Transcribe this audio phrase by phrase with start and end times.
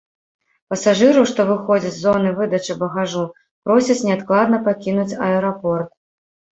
[0.73, 3.23] Пасажыраў, што выходзяць з зоны выдачы багажу,
[3.67, 5.99] просяць неадкладна пакінуць аэрапорт.